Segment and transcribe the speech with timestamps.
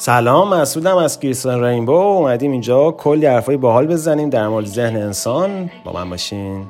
[0.00, 1.92] سلام مسعودم از کریستان رینبو.
[1.92, 5.70] اومدیم اینجا کلی حرفای باحال بزنیم در مورد ذهن انسان.
[5.84, 6.66] با من باشین.